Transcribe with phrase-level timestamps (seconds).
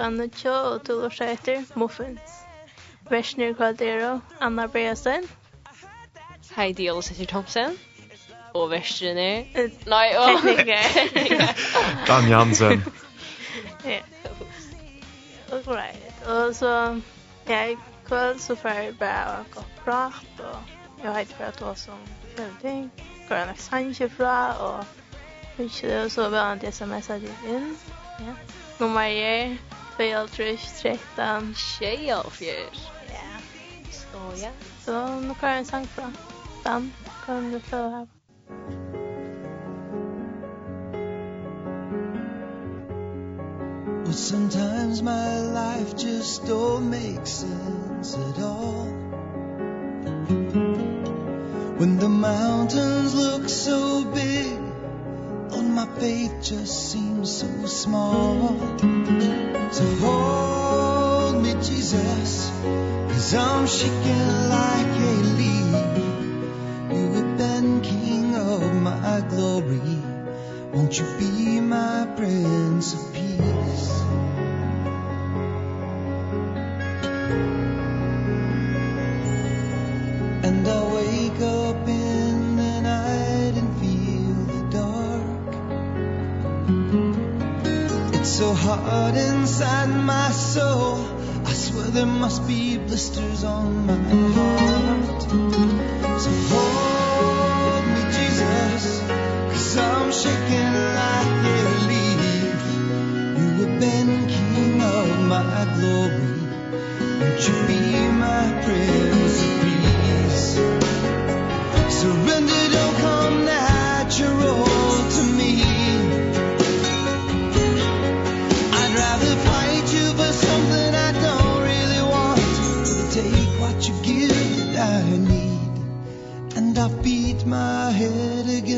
[0.00, 2.20] klokkan 9 og du lortar etter Muffins.
[3.10, 5.28] Versner Kvaldero, Anna Breasen.
[6.56, 7.76] Heidi Olsetter Thompson.
[8.54, 9.44] Og versen er...
[9.86, 10.40] Nei, og...
[12.08, 12.84] Dan Jansen.
[13.84, 13.98] Ja.
[15.52, 16.26] Og Alright.
[16.26, 17.00] Og så...
[17.48, 21.74] Ja, i kveld så får jeg bare gå prat, og jeg vet for at hva
[21.74, 21.98] som
[22.36, 22.92] føler ting.
[23.26, 24.84] Hvor han ikke sannsje fra, og...
[25.58, 27.76] Ikke det, og så var han det som jeg inn.
[28.20, 28.34] Ja.
[28.80, 29.56] Nummer er
[30.00, 30.06] 2,
[30.82, 31.54] 13.
[31.54, 32.70] Tjej av fjär.
[33.08, 33.38] Ja.
[33.90, 34.50] Så ja.
[34.84, 36.12] Så nu kan jeg en sang fra.
[36.64, 36.92] Dan,
[37.26, 38.06] kan du få her.
[44.04, 48.86] But sometimes my life just don't make sense at all
[51.78, 54.69] When the mountains look so big
[55.52, 58.56] on my faith just seems so small.
[59.72, 62.50] So hold me Jesus
[63.08, 66.92] cause I'm shaking like a leaf.
[66.92, 69.98] You have been king of my glory.
[70.72, 73.90] Won't you be my prince of peace?
[80.46, 81.99] And I wake up in
[88.40, 90.96] so hard inside my soul.
[91.44, 93.98] I swear there must be blisters on my
[94.36, 95.22] heart.
[96.22, 99.00] So hold me Jesus
[99.50, 102.62] Cause I'm shaking like a leaf.
[103.40, 106.32] You have been king of my glory.
[107.20, 107.80] Won't you be
[108.24, 108.99] my prayer?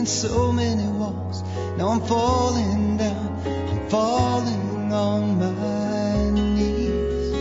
[0.03, 1.43] building so many walls.
[1.77, 7.33] Now I'm falling down I'm falling on my knees.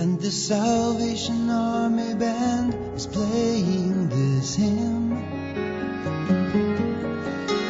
[0.00, 5.12] And the Salvation Army band is playing this hymn.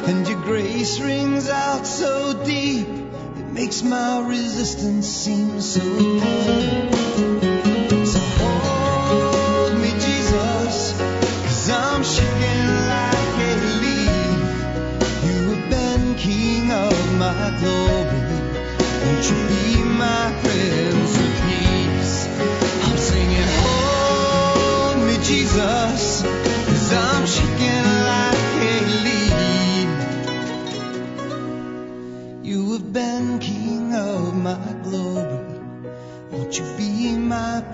[0.06, 6.96] And your grace rings out so deep It makes my resistance seem so thin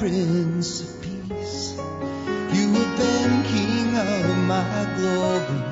[0.02, 1.76] Prince of Peace.
[1.78, 5.62] You have been King of my glory.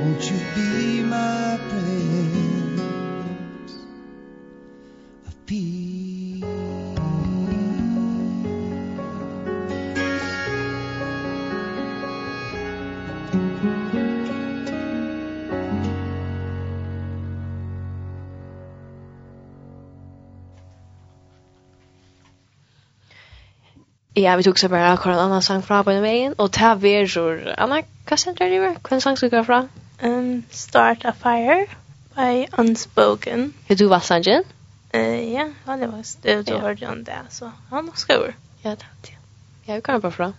[0.00, 1.53] Won't you be my
[24.16, 26.74] Ja, vi tog så bara kvar en annan sang fra på den vegin, og ta
[26.74, 27.80] verur, Anna,
[28.10, 28.76] vad sen det river?
[28.88, 29.66] Hva sang ska gå fra?
[30.02, 31.66] Um, Start a Fire
[32.14, 33.52] by Unspoken.
[33.66, 34.44] Hur du var sangen?
[34.92, 37.18] Eh, ja, det var det du hørte om det.
[37.30, 38.34] Så han skur.
[38.62, 39.16] Ja, det.
[39.66, 40.32] Ja, vi kan bara fra.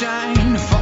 [0.00, 0.79] shine for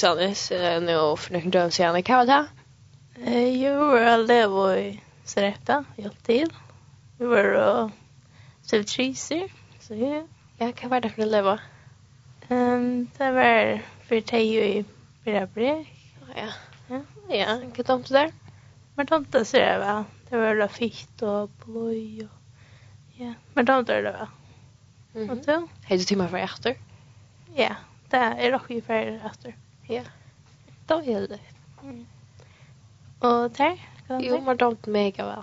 [0.00, 2.02] Texas nu för några dagar sedan.
[2.02, 2.46] Kan det här?
[3.48, 6.52] Jo, jag lever i Sarepta, hjälp till.
[7.18, 7.90] Vi var och
[8.62, 9.52] sov triser.
[9.80, 10.26] Så ja,
[10.58, 11.60] jag kan vara där för att leva.
[12.48, 14.84] Um, det var för tio i
[15.24, 15.88] Birabrik.
[16.36, 16.48] Ja,
[16.88, 17.00] ja,
[17.36, 18.32] ja, vilket tomte där.
[18.94, 20.04] Men tomte ser jag väl.
[20.28, 22.30] Det var la lafitt och blöj och...
[23.16, 24.26] Ja, men tomte är det väl.
[25.14, 25.38] Mm -hmm.
[25.38, 25.68] Och du?
[25.82, 26.76] Hej du timmar för efter?
[27.54, 27.74] Ja,
[28.10, 29.54] det är också för efter.
[29.88, 30.02] Ja.
[30.86, 31.40] Då är det.
[31.82, 32.06] Mm.
[33.18, 33.88] Och där?
[34.08, 35.42] Jo, man dömt mega väl.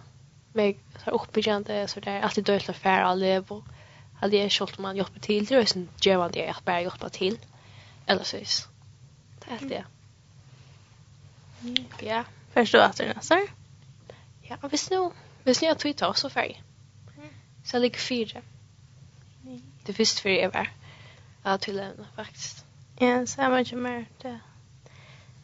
[0.53, 3.63] Meg så uppbyggande så där alltid dåligt att färra alla på.
[4.19, 7.39] Hade jag skolt man hjälpa till det sen gör man det jag bara på till.
[8.05, 8.67] Eller så vis.
[9.39, 9.85] Det är det.
[11.99, 13.47] Ja, förstår att det nästa.
[14.41, 15.11] Ja, visst nu.
[15.43, 16.63] Visst nu att twittra så färg.
[17.63, 18.41] Så ligger fyra.
[19.83, 20.49] Det är först för er.
[20.49, 20.69] var.
[21.43, 22.64] Ja, till en faktiskt.
[22.97, 24.39] Ja, så här man kommer det.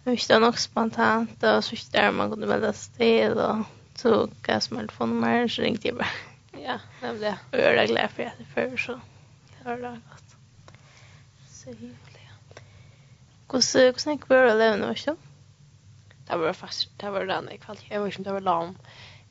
[0.03, 3.65] Men visst det var nog spontant och så visst där man kunde välja stil och
[3.95, 6.07] så gav smartphone-nummer så ringde jag bara.
[6.65, 7.37] Ja, det blev det.
[7.51, 8.99] Och jag är glad för att det förr så
[9.63, 10.35] har det gått.
[11.49, 11.95] Så himla.
[13.51, 15.15] Hur Hvordan var det å leve var ikke?
[16.27, 17.93] Det var faktiskt, det var den i kvalitet.
[17.93, 18.77] Jag vet inte om det var lam.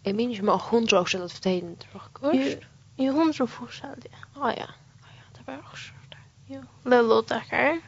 [0.03, 2.57] Jag minns inte om hundra år sedan att det inte var kurs.
[2.97, 4.19] Jo, hundra år sedan, ja.
[4.35, 4.67] Ja, ja.
[5.35, 5.93] Det var också.
[6.47, 7.81] Jo, det låter där.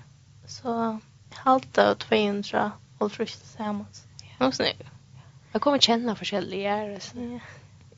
[0.46, 0.98] Så
[1.30, 4.06] halta och 200 och frukt tillsammans.
[4.38, 4.68] Något sånt.
[5.52, 7.18] Jag kommer känna forskjelliga så.
[7.18, 7.40] Ja.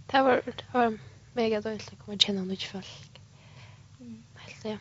[0.06, 0.98] Det var det var
[1.32, 3.20] mega dåligt att komma känna något folk.
[4.36, 4.78] Helt det.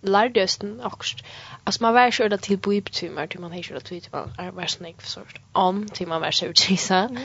[0.00, 1.16] Lärde oss den också.
[1.64, 5.02] Alltså man var körda till bibeltimmar till man har körda till man är var snägg
[5.02, 5.40] för sort.
[5.52, 7.16] Om till man var så utgisa.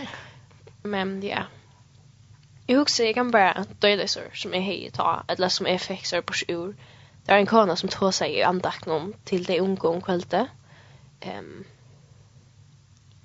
[0.84, 1.44] Men ja.
[2.68, 6.22] Jag husker jag kan bara döda så som är hej ta eller som är fixar
[6.22, 6.75] på sjur
[7.25, 10.48] det var en kona som tog sig i andakten om till det unga om kvällte.
[11.25, 11.63] Um,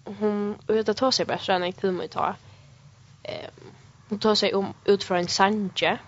[0.05, 2.37] hon vet att ta sig bättre än en film i ta.
[3.29, 3.73] Um,
[4.09, 5.99] hon tar sig om ut från en sanje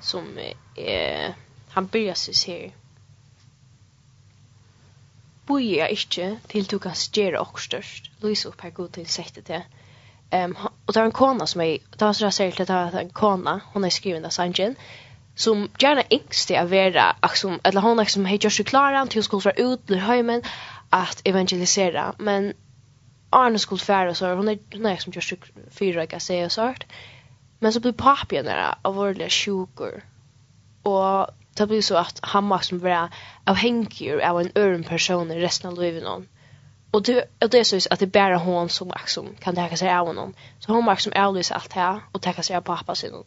[0.00, 0.38] som
[0.76, 1.34] eh,
[1.70, 2.72] han börjar sig se
[5.50, 8.10] boja ikke til du kan stjere og størst.
[8.22, 9.62] Louise opp her god til sette til.
[10.30, 10.54] Um,
[10.86, 12.76] og det var en kona som jeg, det var så jeg sier til at det
[12.76, 14.76] var en kona, hun er skriven av sanjen,
[15.40, 19.54] som gärna ängstig att vara liksom, eller hon liksom hej Joshua Clara till skulle vara
[19.54, 20.42] ut blir hemmen
[20.90, 22.52] att evangelisera men
[23.30, 25.38] Arne skulle färra så hon är hon är liksom Joshua
[25.70, 26.74] fyra kan säga så
[27.58, 30.02] men så blir pappan där av våra sjukor
[30.82, 33.10] och det blir så att han måste vara
[33.44, 36.28] avhängig av en örn person i resten av livet någon
[36.90, 39.76] Och det, och det är så att det är bara hon som liksom, kan täcka
[39.76, 40.34] sig av honom.
[40.58, 43.10] Så hon måste liksom avlyser allt här och täcka sig av pappa sin.
[43.10, 43.24] Mm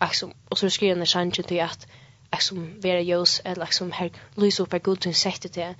[0.00, 1.86] liksom och så skriver den chansen till att
[2.32, 5.74] liksom vara ljus eller liksom här lysa upp god till sättet det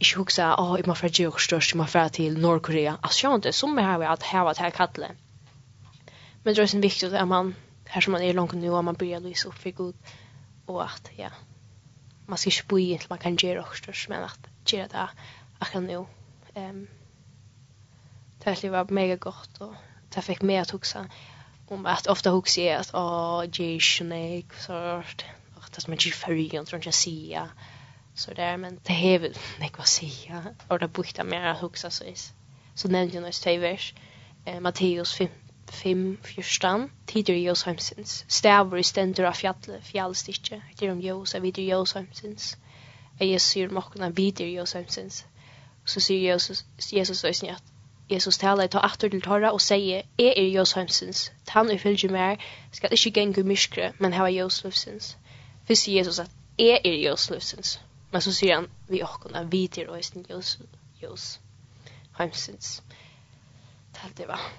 [0.00, 2.98] Ich huxa, oh, ich mach frage ich störst, ich mach till Nordkorea.
[3.00, 5.10] Alltså jag det som här vi att här var här kallet.
[6.42, 7.54] Men det är så viktigt att man,
[7.84, 9.94] här som man är långt nu, att man börjar lysa upp för god.
[10.66, 11.30] Och att, ja,
[12.26, 15.08] man ska inte bo i, man kan göra också störst, men att göra det
[15.58, 16.06] akkurat nu.
[16.54, 16.86] Um,
[18.44, 19.74] det var mega gott och
[20.14, 21.06] det fick mig att huxa
[21.70, 25.02] om att ofta hooks at att ah Jay Snake så
[25.56, 27.48] og det man ferdig, og tror ikke jeg sier,
[28.14, 30.30] så där men det är vel ikke å si,
[30.68, 32.34] og det bukta mer huxa så is
[32.74, 33.94] så nämnde jag nästa vers.
[34.46, 35.28] Eh, Matteus 5
[35.70, 38.24] 5 14 i Jos Hemsins
[38.78, 42.56] i stendur av fjall fjallsticke etter om Jos av vidare Jos Hemsins
[43.18, 45.24] är Jesus syr mockarna vidare Jos Hemsins
[45.84, 47.62] så säger Jesus Jesus så snett
[48.10, 51.78] Jesus tala i ta aftur til torra og seie, «E er Jós heimsins, tan er
[51.78, 52.36] fylgje mer,
[52.72, 55.16] skal ikkje gengu myskre, men hava Jós livsins.»
[55.66, 57.80] Fyrst sier Jesus at, «E er Jós livsins.»
[58.12, 60.58] Men så sier han, «Vi okkon, at vi til oisen Jós,
[61.02, 61.38] Jós
[62.18, 62.82] heimsins.»
[63.92, 64.52] Det det var,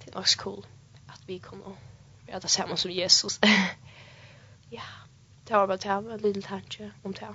[0.00, 0.66] det er nok så cool
[1.08, 1.76] at vi kom og
[2.26, 3.40] vi hadde sammen som Jesus.
[4.78, 4.82] ja,
[5.48, 7.34] det var bare det her, en liten tanke om det her.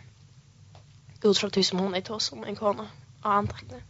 [1.26, 2.84] Utfra til som hon er tås om en kona
[3.24, 3.84] og antakne.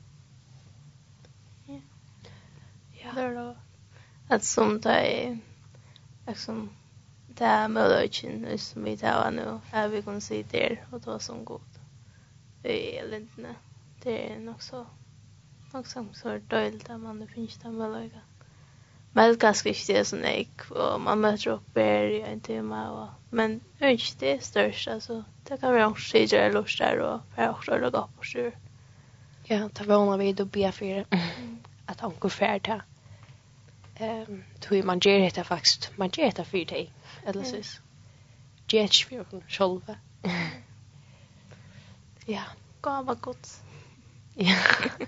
[3.05, 3.21] Ja.
[3.21, 3.55] Det då.
[4.27, 5.38] Att som det är
[6.27, 6.69] liksom
[7.27, 11.45] det är möjligheten som vi tar nu är vi kan se där och ta som
[11.45, 11.62] god.
[12.62, 13.55] Det är lindne.
[14.03, 14.85] Det är nog så
[15.74, 18.21] nog som så dåligt att man det finns det möjligheten.
[19.15, 22.41] Men det er ganske ikke det som jeg, og man møter opp där i en
[22.41, 26.53] time, og, men det er ikke det største, altså, det kan vara också i det
[26.53, 28.51] lustar och för også att gå på sig.
[29.47, 31.05] Ja, det ta vana vid och be för
[31.85, 32.81] att han går färd här.
[33.95, 35.91] Ehm tror man ger det faktiskt.
[35.97, 36.91] Man ger det för dig.
[37.25, 37.55] Eller så.
[38.67, 39.95] Ger det för hon själva.
[42.25, 42.43] Ja,
[42.81, 43.61] gå vad gott.
[44.33, 44.55] Ja.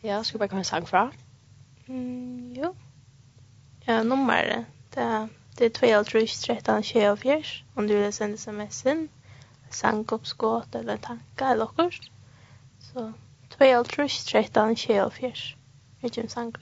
[0.00, 1.12] Ja, ska bara komma en sang fra.
[1.86, 2.76] Mm, jo.
[3.84, 5.28] Ja, nummer det.
[5.56, 6.04] Det är 2
[6.46, 7.42] 13, 24.
[7.74, 9.08] Om du vill sända sms in.
[9.70, 12.10] Sankoppskåt eller tanka eller något.
[12.78, 13.12] Så
[13.48, 13.84] 2
[14.24, 15.32] 13, 24.
[16.02, 16.54] Jeg kjenner sang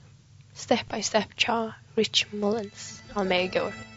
[0.53, 3.03] Step by Step, Cha Rich Mullins.
[3.13, 3.96] Han er meg i går.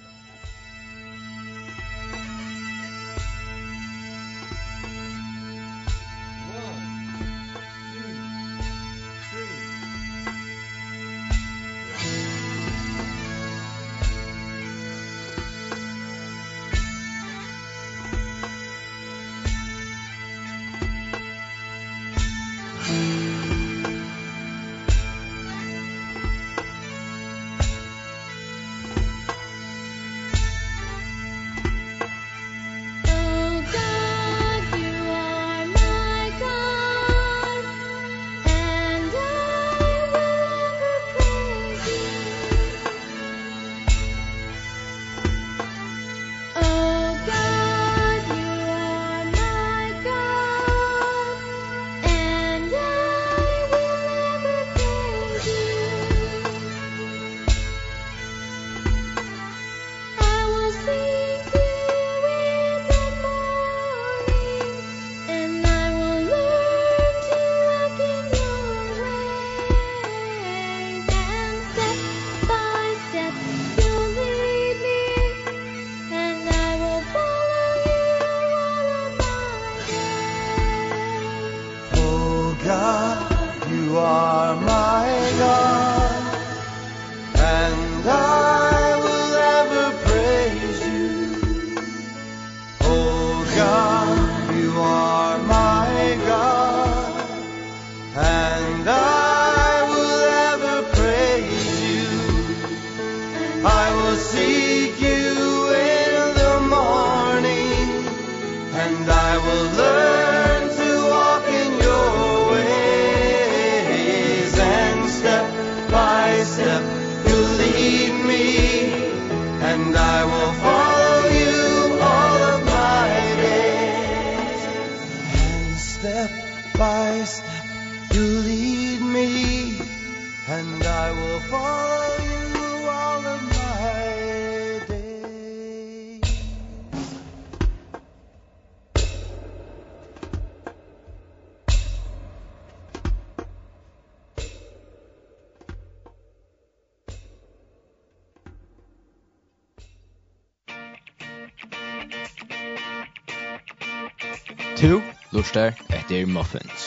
[154.80, 156.84] Tu, lustar etter muffins.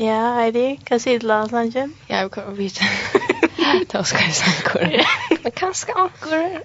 [0.00, 1.92] Ja, Heidi, hva sier du til alle sannsyn?
[2.08, 2.88] Ja, vi kan vite.
[3.92, 5.04] Da skal jeg sannkore.
[5.44, 6.58] Men kanskje anker,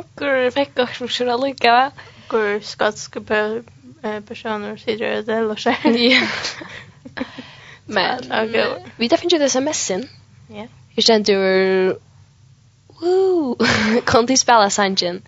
[0.00, 2.10] anker fikk også for kjører lykke, va?
[2.32, 3.22] Hvor skotske
[4.26, 5.86] personer sier det, det er lustar.
[5.94, 6.26] Ja.
[8.00, 8.26] Men,
[8.98, 10.08] vi tar finnes jo det sms-en.
[10.50, 10.66] Ja.
[10.98, 11.98] Jeg kjenner du
[13.00, 13.56] Woo!
[14.04, 15.22] kan du spela sangen?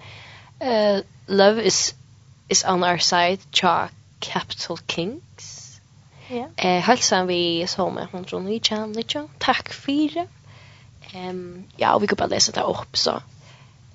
[0.61, 1.95] Uh, love is
[2.49, 3.89] is on our side, cha
[4.21, 5.81] Capital Kings.
[6.29, 6.37] Ja.
[6.37, 6.51] Yeah.
[6.57, 9.29] Eh, hälsan vi så med hon tror ni kan lite.
[9.39, 10.27] Tack för
[11.13, 13.23] Ehm ja, vi går bara läsa det upp så.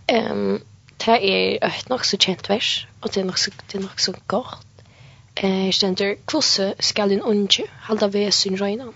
[0.07, 0.61] Ehm
[0.97, 4.01] det är ett nog så känt vers och det är nog så det är nog
[4.01, 4.67] så gott.
[5.35, 8.93] Eh ständer kvosse skall en unge halda sin röjnan.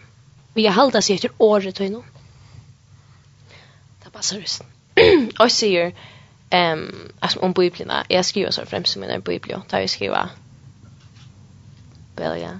[0.53, 2.03] Vi halda sig efter året och innan
[4.09, 4.63] det passar just.
[5.39, 5.93] Och säger
[6.49, 8.05] ehm alltså om biblarna.
[8.09, 10.29] Jag skriver så främst en bibel Där jag skriver
[12.15, 12.59] väl ja.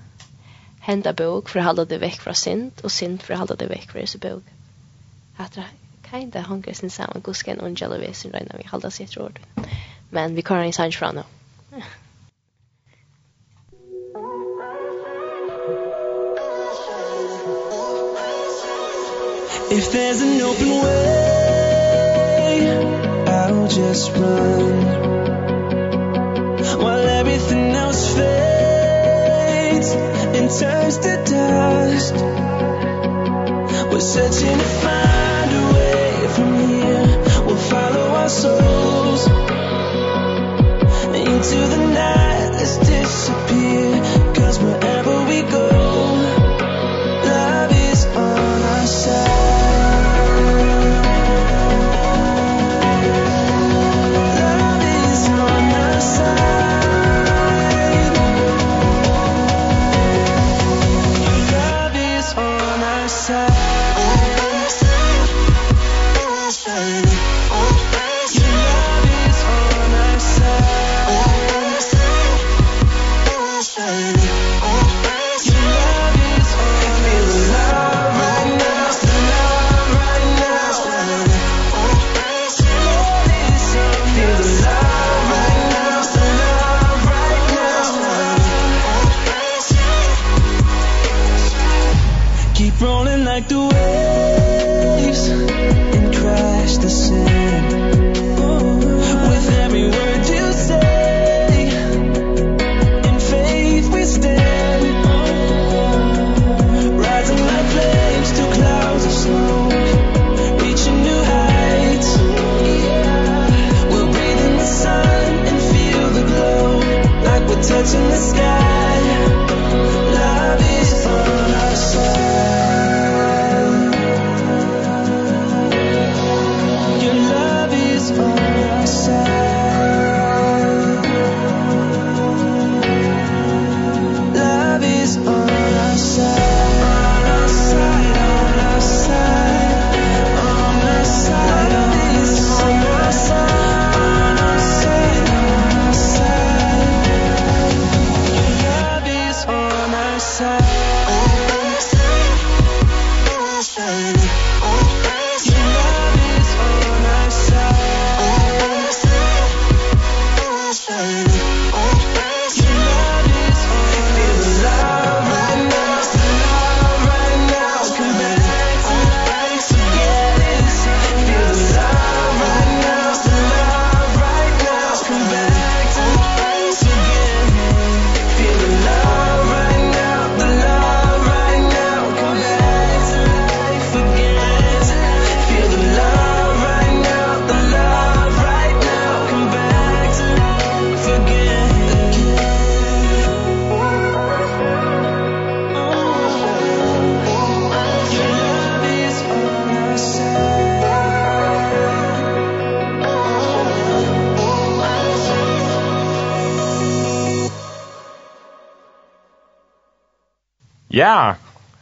[0.80, 3.68] Hända bok för att hålla det veck från synd och synd för att hålla det
[3.68, 4.44] veck från Jesu bok.
[5.38, 5.66] Att det
[6.12, 9.40] kind of hunger sin samman gusken och jellyfish och redan vi håller sig råd.
[10.10, 11.24] Men vi kan inte sanns från nu.
[19.72, 21.29] If there's an open way
[23.30, 25.20] I'll just run.
[26.82, 29.90] While everything else fades
[30.36, 32.16] And turns to dust
[33.92, 37.08] We're searching to find a way from here.
[37.46, 39.28] We'll follow our souls
[41.16, 44.02] Into the night, let's disappear
[44.36, 45.68] Cause wherever we go
[47.26, 49.39] Love is on our side.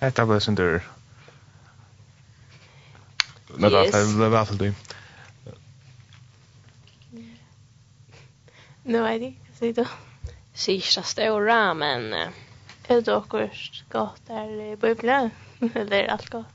[0.07, 0.83] Hetta var sindur.
[3.47, 4.73] Men det var i alla fall du.
[8.83, 9.85] Nu är det, säg du?
[10.53, 12.13] Sista stora, men...
[12.87, 13.51] Är det akkurat
[13.91, 15.29] gott där i bubblan?
[15.73, 16.45] Eller är alt gott?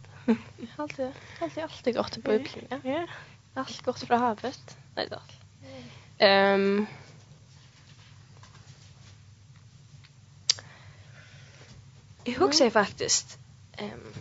[0.77, 3.07] Allt är alltid gott i bubblan, ja.
[3.55, 4.77] Allt gott från havet.
[4.95, 5.33] Nej, det är allt.
[6.19, 6.87] Ehm...
[12.25, 13.42] Jag husker faktiskt
[13.83, 14.15] Ehm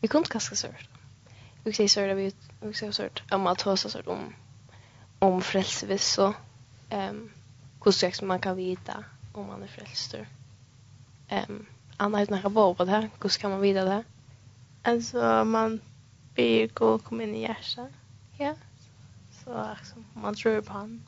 [0.00, 0.68] vi kunde kanske så.
[1.64, 4.34] Vi säger så där vi vi säger så där om att ta så om
[5.18, 6.34] om frälsevis så
[6.90, 7.30] ehm
[7.84, 10.14] hur sex man kan vita om man är frälst.
[11.28, 13.10] Ehm Anna har några bra på det här.
[13.22, 14.04] Hur kan man veta det?
[14.82, 15.80] Alltså man
[16.34, 17.90] ber gå kom in i hjärtat.
[18.38, 18.54] Ja.
[19.44, 21.02] Så liksom man tror på han.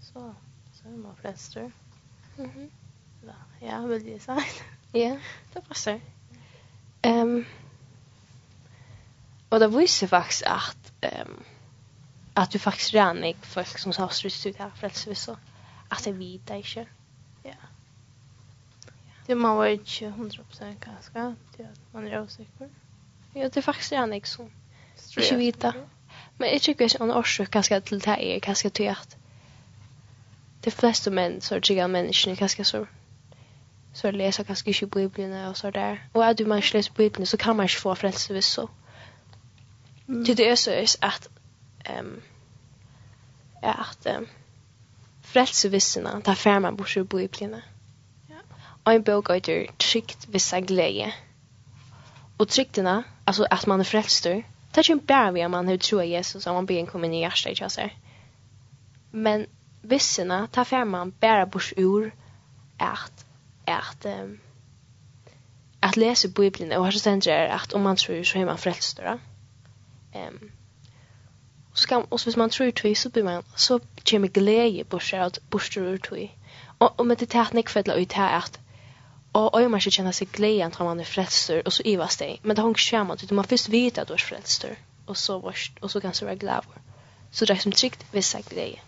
[0.00, 0.34] Så
[0.72, 1.56] så är man frälst.
[1.56, 1.72] Mhm.
[2.36, 2.70] Mm
[3.60, 4.44] ja, vill jag säga.
[4.92, 5.18] Ja,
[5.52, 6.00] det passar.
[7.02, 7.44] Um,
[9.48, 11.44] och det visar faktiskt att um,
[12.34, 15.36] att du faktiskt rannig i folk som sa strutt ut här frälse vi så
[15.88, 16.86] att det vita inte.
[17.42, 17.52] Ja.
[19.26, 22.68] Det man var inte 100% kanske det att man är osäker.
[23.34, 24.50] Ja, det är faktiskt rann i som
[25.22, 25.74] inte vita.
[26.36, 29.16] Men jag tycker att en orsak kanske till det här är kanske till att
[30.60, 32.86] de flesta män så tycker jag människan är ganska så
[33.92, 36.08] så läser kanske inte Bibeln och så där.
[36.12, 38.68] Och är du man inte läser Bibeln så kan man inte få frälse visst så.
[40.08, 40.24] Mm.
[40.24, 41.28] Det är så att
[41.84, 42.22] ehm um,
[43.62, 44.26] är att um,
[45.22, 47.60] frälsevissena tar fram man bort ur Bibeln.
[48.28, 48.36] Ja.
[48.82, 51.14] Och en bok heter Tryckt vissa glädje.
[52.36, 55.68] Och tryckterna, alltså att man är frälst ur, det är inte bara vid att man
[55.68, 57.94] har tro Jesus och man ber en kommun i hjärsta i kjassar.
[59.10, 59.46] Men
[59.82, 62.14] vissena tar fram man bara bort ur
[62.78, 63.24] att
[63.68, 64.38] at um,
[65.80, 68.58] att läsa Bibeln och har så sen är att om man tror så är man
[68.58, 69.18] frälst då.
[70.12, 70.50] Ehm um,
[71.72, 75.18] och kan och hvis man tror tvi så blir man så kommer glädje på sig
[75.18, 76.30] att borstar ur tvi.
[76.78, 78.58] Och om det tätt nick fälla ut här att
[79.32, 82.36] och oj man ska känna sig glädje att man är frälst och så ivas det.
[82.42, 84.64] Men det hon skämmer att man först vet att du är frälst
[85.06, 86.64] och så vars och så kanske vara glad.
[87.30, 88.80] Så det är som tryggt vissa glädje.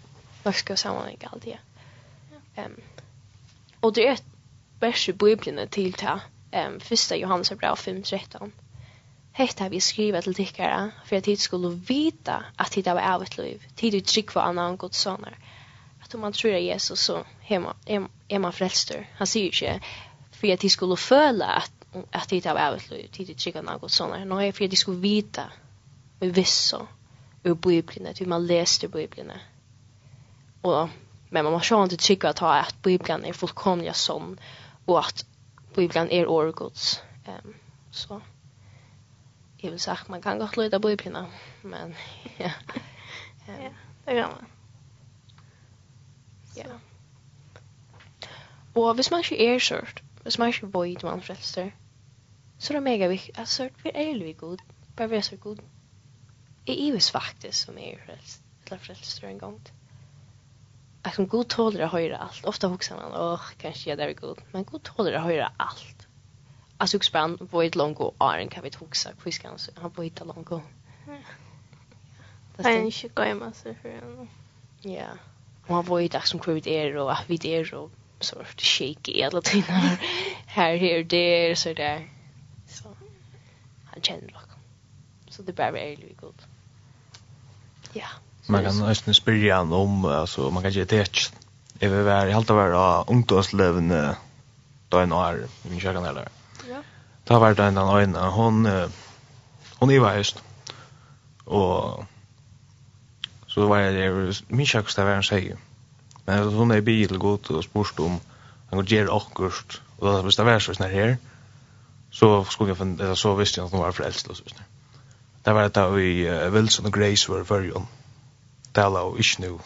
[0.42, 1.58] Vad ska jag sammanlägga allt det?
[2.56, 2.80] Ehm um,
[3.80, 4.29] och det är ett
[4.80, 6.12] vers i Bibelen til ta
[6.56, 7.12] um, 1.
[7.20, 8.50] Johannes brev 5.13.
[9.32, 13.38] Hetta vi skriva til tykkara, for at tid skulle vita at tid var av et
[13.38, 15.36] liv, tid du trygg for annan Guds sonar.
[16.02, 19.04] At om man tror at Jesus så er man frelster.
[19.16, 19.80] Han sier ikke
[20.32, 21.70] for at tid skulle føle at,
[22.12, 24.24] at tid var av et liv, tid du trygg for annan Guds sonar.
[24.24, 25.50] Nå er for at de skulle vita
[26.20, 26.86] og vissa
[27.44, 29.30] ur Bibelen, at man leste Bibelen.
[30.62, 30.88] Og
[31.30, 34.34] men man måste inte trygg at ha att Bibeln er fullkomliga sånn,
[34.86, 35.26] og at
[35.74, 37.04] Bibelen er årgods.
[37.28, 37.54] Um,
[37.90, 38.20] så
[39.62, 41.26] jeg vil sagt, man kan godt lytte av Bibelen,
[41.62, 41.94] men
[42.38, 42.52] ja.
[43.48, 43.70] Um, ja,
[44.06, 44.46] det kan man.
[46.56, 46.64] Ja.
[48.74, 51.70] Og hvis man ikke er sørt, hvis man ikke vet man frelster,
[52.58, 54.58] så er det mega viktig at sørt vi er vi god,
[54.96, 55.56] bare vi er så god.
[56.66, 59.74] Jeg er jo faktisk som er frelst, eller frelster en gang til.
[61.02, 62.44] Jag som god tålare höra allt.
[62.44, 64.40] Ofta huxar man, åh, kanske jag där är god.
[64.52, 66.06] Men god tålare höra allt.
[66.76, 69.10] Alltså jag spann på ett långt och åren kan vi inte huxa.
[69.24, 69.72] Hur ska han se?
[69.76, 70.62] Han får hitta långt och.
[72.56, 74.26] Han är gå hemma sig för henne.
[74.82, 75.06] Ja.
[75.66, 79.12] Och han var som kvar er och att vid er och så var det shaky
[79.14, 79.74] hela tiden.
[80.46, 82.08] Här, här, där, så där.
[82.66, 82.96] Så
[83.84, 84.48] han känner dock.
[85.28, 86.16] Så det bara är good.
[86.20, 86.42] god.
[87.92, 88.00] Ja.
[88.00, 88.29] Yeah.
[88.50, 91.00] Man kan nästan spyrja han om, alltså man kan ge det.
[91.00, 91.32] ett
[91.78, 94.16] Jag vill vara, jag halta vara ungdomslövende
[94.88, 96.28] då en år i min kyrkan eller
[96.68, 96.82] Ja.
[97.24, 98.30] Det har varit en annan öjna.
[98.30, 98.68] Hon,
[99.78, 100.42] hon är just.
[101.44, 102.04] Och
[103.46, 105.56] så var jag där, min kyrksta var en tjej.
[106.24, 108.20] Men hon är i bil gått och spårst om
[108.70, 109.80] han går ger akkurst.
[109.98, 111.16] Och då visste jag var så snart här.
[112.10, 114.66] Så skulle jag finna, så visste jag att hon var frälst och så snart.
[115.42, 117.76] Det var det där vi Wilson och Grace var i förrjön.
[117.76, 117.99] Mm
[118.74, 119.60] tala og ikke nu,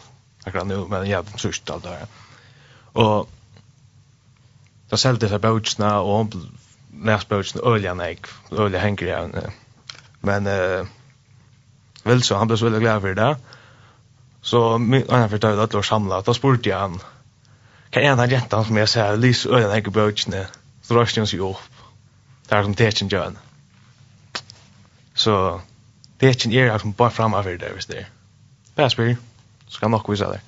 [0.45, 2.05] akkurat nu, men jeg er sørst alt det her.
[2.93, 3.29] Og
[4.91, 6.33] da selgte seg bøtsene, og
[6.89, 9.51] næstbøtsene, ølja nek, ølja henger jag.
[10.21, 10.87] Men eh,
[12.03, 13.37] väl så, han blev så väldigt glad för det.
[14.41, 14.77] Så
[15.09, 16.99] han fortalte at det var samlet, då spurte jag han,
[17.91, 20.45] kan er den jentan som jag säger, lys ølja nek i
[20.81, 21.71] så røste han sig upp.
[22.49, 23.31] Det som tekjen gjør
[25.15, 25.61] Så
[26.19, 28.05] det är ikke som bara fremme for det, visst det er.
[28.75, 29.17] Bara spyr.
[29.67, 30.41] Ska nog visa det.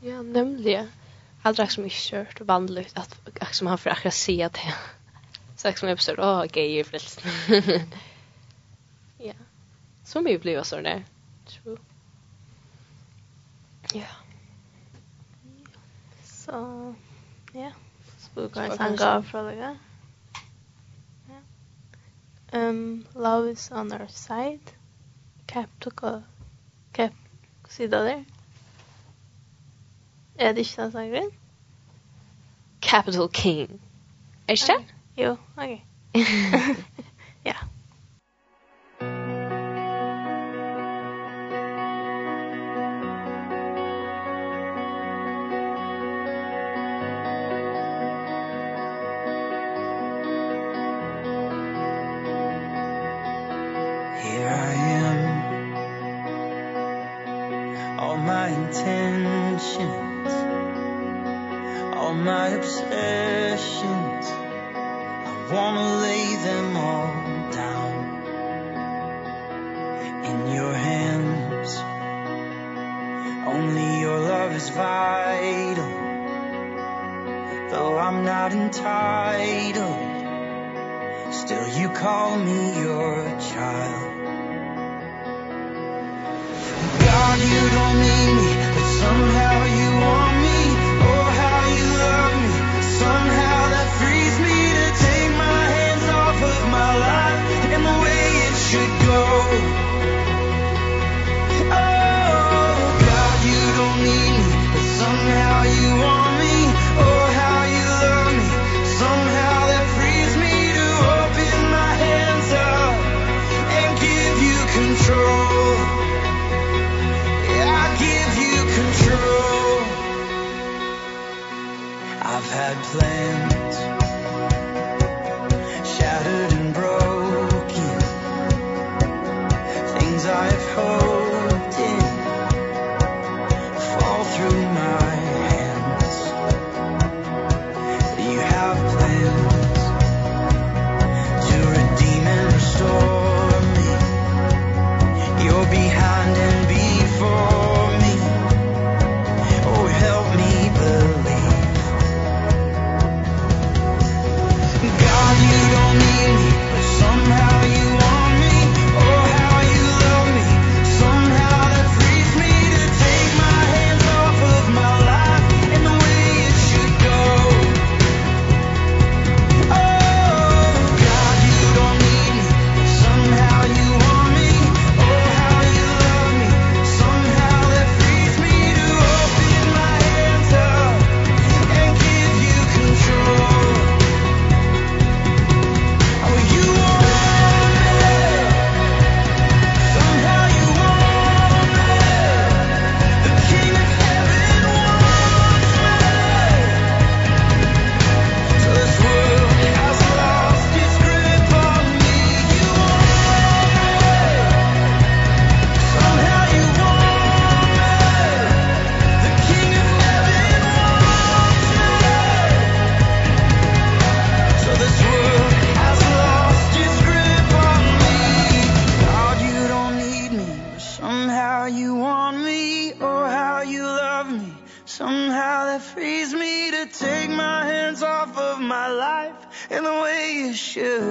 [0.00, 0.90] Ja, nämligen.
[1.42, 4.74] Allt rätt som är kört och bandligt att som han för akkurat se att det.
[5.56, 7.24] Så som jag förstår, åh, gay är frälst.
[9.18, 9.32] ja.
[10.04, 11.04] Så mycket blir jag sådär.
[11.46, 11.76] True.
[13.92, 14.06] Ja.
[16.24, 16.94] Så,
[17.52, 17.72] ja.
[18.18, 19.76] Spukar en sang av fra fråga.
[21.28, 22.58] Ja.
[22.58, 24.70] Um, love is on our side.
[25.46, 26.24] Capricorn.
[26.92, 27.12] Cap
[27.76, 28.24] sida der.
[30.38, 31.30] Er det ikke den sangren?
[32.82, 33.80] Capital King.
[34.48, 34.94] Er ikke det?
[35.24, 35.80] Jo, ok.
[37.50, 37.54] ja.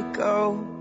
[0.01, 0.72] go.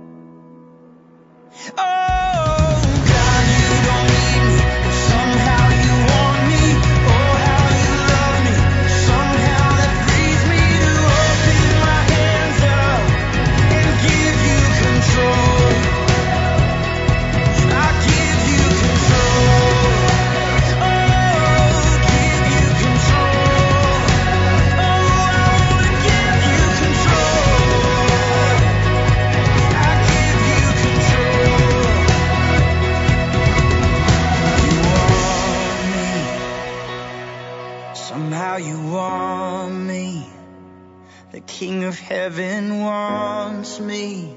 [41.63, 44.35] king of heaven wants me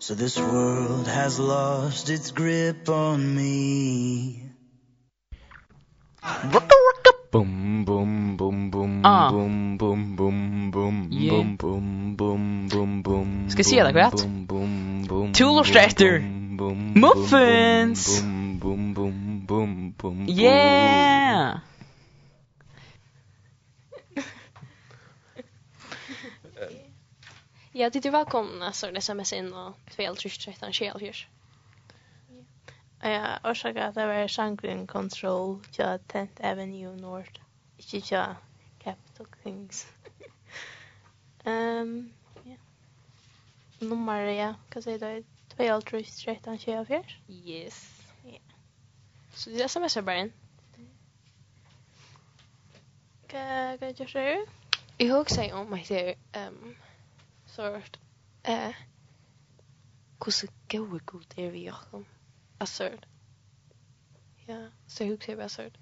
[0.00, 4.50] So this world has lost its grip on me
[7.30, 9.30] Boom boom boom boom ah.
[9.30, 11.30] boom boom boom boom yeah.
[11.30, 14.26] boom boom boom boom boom Ska se det rätt?
[15.38, 16.18] Tool och Strätter
[16.98, 21.60] Muffins Boom boom boom boom boom Yeah
[27.80, 31.12] Ja, det är välkomna så det sms in och 213 24.
[33.02, 37.40] Ja, och så att det var Sangrin Control till 10th Avenue North.
[37.76, 38.24] Inte till
[38.78, 39.86] Capital Kings.
[41.44, 42.12] Ehm, um,
[42.44, 42.56] ja.
[43.78, 45.24] Nummer, ja, vad säger du?
[45.56, 47.02] 213 24?
[47.28, 48.02] Yes.
[48.24, 48.38] Ja.
[49.34, 50.32] Så det är sms är bara in.
[53.26, 54.46] Kan jag göra det?
[54.96, 56.54] Jag husker oh my dear, ehm...
[56.64, 56.76] Um,
[57.50, 57.82] så
[58.44, 58.74] eh,
[60.24, 62.04] hvordan gode god er vi Jakob?
[62.60, 62.90] Altså,
[64.48, 65.76] ja, så jeg husker jeg bare sånn,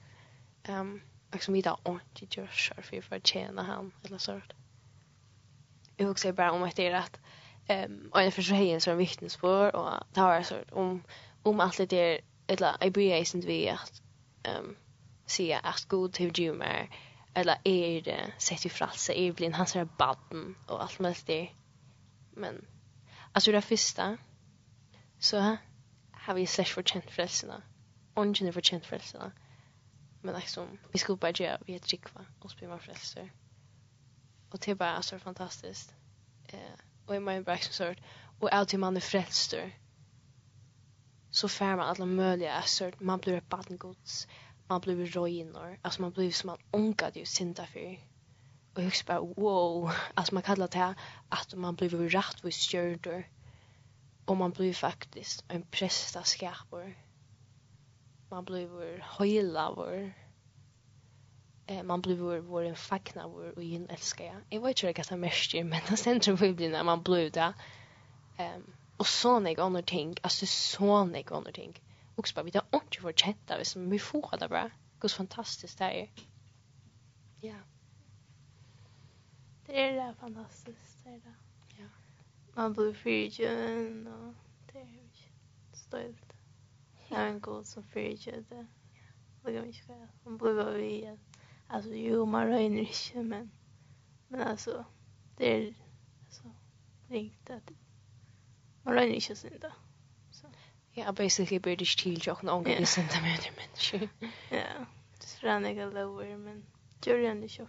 [0.70, 0.92] um,
[1.32, 4.44] liksom vi da ordentlig gjør selv for for å tjene han, eller sånn.
[5.98, 7.20] Jeg husker bare om etter at
[7.68, 11.02] um, og en forsøyen som vittnesbord, og det har jeg sånn om,
[11.44, 14.02] om alt det der, eller jeg bryr jeg ikke vi at
[14.48, 14.76] um,
[15.26, 16.88] sier at god til Jumer,
[17.38, 21.48] eller är det sett i fralse är blind hans här baden och allt möjligt det
[22.30, 22.66] men
[23.32, 24.18] alltså det første,
[25.18, 25.56] så
[26.12, 27.62] har vi slash för chant frälsarna
[28.16, 29.32] ungen för kjent frelsene.
[30.22, 33.30] men liksom vi skulle bare gjøre, vi heter og och spela frelser.
[34.50, 35.94] Og det är bara så fantastiskt
[36.48, 37.94] eh och i min brax så
[38.40, 39.72] och allt man er frälster
[41.30, 44.28] så fär man alla möjliga sort man blir ett barn gods
[44.68, 45.78] man blir rojnor.
[45.82, 47.98] Alltså man blir som man onkad ju synda för.
[48.74, 49.92] Och jag bara, wow.
[50.14, 50.94] Alltså man kallar det här
[51.28, 53.24] att man blir rätt vid stjärnor
[54.24, 56.96] Och man blir faktiskt en prästaskapor.
[58.30, 60.12] Man blir höjlavor.
[61.66, 64.36] Eh, man blir vår, vår en fackna vår och in älskar jag.
[64.48, 67.52] Jag vet inte vad jag mest men det centrum vi blir när man blir där.
[68.36, 71.80] Ehm och så när jag ting, alltså så när jag har ting
[72.18, 74.70] också bara vi tar inte för chatta vi som vi får det bra.
[75.00, 76.10] Gus fantastiskt det är.
[77.40, 77.56] Ja.
[79.66, 81.34] Det är det fantastiskt det är det.
[81.78, 81.88] Ja.
[82.54, 84.34] Man blir fyrtjön och
[84.72, 85.10] det är
[85.72, 86.32] stolt.
[87.08, 88.66] Jag är en god som fyrtjön det.
[89.42, 90.08] Det kan vi inte göra.
[90.24, 91.18] Man blir bara vi
[91.68, 93.50] alltså jo man röjner inte men
[94.28, 94.84] men alltså
[95.36, 95.74] det är
[96.26, 96.50] alltså
[97.08, 97.70] ringt att
[98.82, 99.72] man röjner inte synda
[100.98, 104.08] yeah, basically British till jag kan ångra i centimeter människor.
[104.50, 104.86] Ja.
[105.18, 106.64] Det rann jag lower men
[107.04, 107.66] gör jag inte så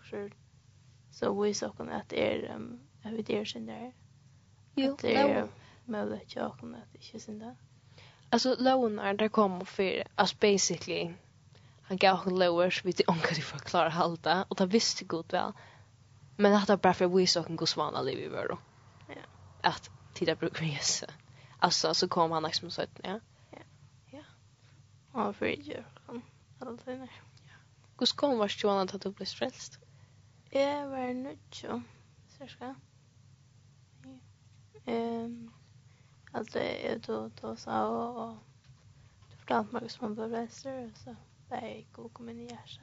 [1.12, 3.94] Så vi så kan att är um, jag vet är sen där.
[4.76, 5.48] Jo, det är
[5.86, 7.56] möjligt jag kan att inte sen där.
[8.30, 11.14] Alltså lowen är där kom för as basically
[11.90, 15.34] han gav hon lower så vi det för att klara halta och det visste gott
[15.34, 15.54] väl.
[16.38, 18.58] Men att det bara för vi sa kan gå svana liv i världen.
[19.08, 19.16] Ja.
[19.62, 21.08] Att tida brukar resa.
[21.60, 23.20] Alltså så kom han liksom så att ja.
[23.52, 23.60] Ja.
[24.12, 24.24] Ja.
[25.14, 26.22] Ja, för jag kan
[26.60, 27.10] alla det.
[27.46, 27.54] Ja.
[27.98, 29.80] Kus kom var Johanna att du blev frälst.
[30.50, 32.76] Jag var nöjd så ska.
[34.86, 35.52] Ehm
[36.32, 38.38] alltså jag då då sa och
[39.30, 41.16] du förtalte mig som man blev frälst så
[41.50, 42.82] där gick och kom in i hjärta.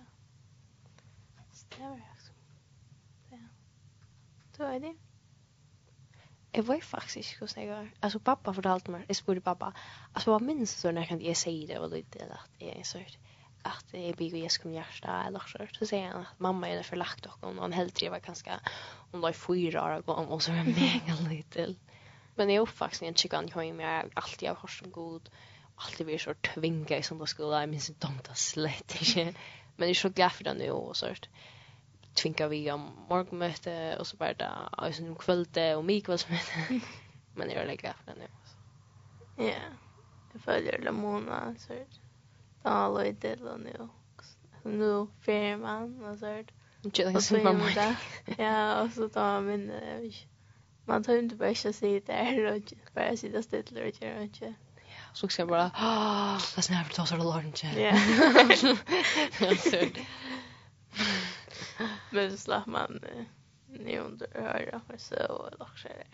[1.52, 2.32] Så det var det.
[3.30, 3.38] Ja.
[4.56, 5.05] Då är det
[6.56, 7.90] jag vet faktiskt inte hur jag gör.
[8.00, 9.72] Alltså pappa fortalte mig, jag spurte pappa,
[10.12, 12.98] alltså vad minns du när jag säger det och lite att jag är så
[13.62, 15.58] att jag blir Jesus kom hjärta eller så.
[15.78, 18.60] Så säger han att mamma är förlagt och hon helt var ganska,
[19.10, 21.76] hon var fyra år och så var mega liten.
[22.34, 25.28] Men jag uppvaksen i en chikan kom jag alltid av som god.
[25.76, 27.60] Alltid blir så tvinga i söndagsskola.
[27.60, 29.38] Jag minns inte om det slett inte.
[29.76, 31.28] Men jag är så glad för det nu och sånt
[32.16, 36.80] tvinga vi om morgenmøte, og så bare da, og så noen kvölde og mikvöldsmøte.
[37.36, 38.28] Men jeg er legger for det nå.
[39.44, 39.60] Ja,
[40.34, 41.72] jeg følger det måned, så
[42.64, 43.88] da har jeg til og nå.
[44.64, 46.54] Nå fyrer man, og så er det.
[47.14, 47.96] Og så gjør man det.
[48.38, 49.70] Ja, og så da min,
[50.86, 54.54] man tar inte bara att sitta där och bara sitta still och göra inte.
[55.12, 57.64] Så ska jag bara, ah, det är snävligt att ta sig till lunch.
[57.76, 57.92] Ja
[62.16, 63.00] men slapp man
[63.66, 66.06] nu under öra för så och också det.